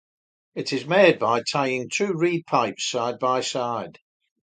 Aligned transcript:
It 0.55 0.73
is 0.73 0.87
made 0.87 1.19
by 1.19 1.43
tying 1.43 1.87
two 1.93 2.13
reed 2.15 2.47
pipes 2.47 2.89
side 2.89 3.19
by 3.19 3.41
side. 3.41 3.99